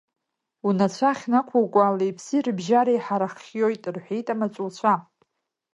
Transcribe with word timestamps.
Унацәа 0.67 1.07
ахьнақәукуа 1.11 1.83
али-ԥси 1.87 2.43
рыбжьара 2.45 2.91
иҳархиоит,— 2.93 3.83
рҳәеит 3.95 4.27
амаҵуцәа. 4.33 4.93